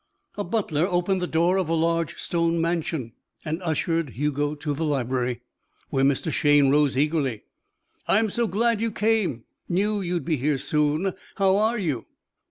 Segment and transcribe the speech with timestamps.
[0.35, 3.13] A butler opened the door of a large stone mansion
[3.45, 5.41] and ushered Hugo to the library,
[5.91, 6.31] where Mr.
[6.31, 7.43] Shayne rose eagerly.
[8.07, 9.43] "I'm so glad you came.
[9.69, 11.13] Knew you'd be here soon.
[11.35, 12.07] How are you?"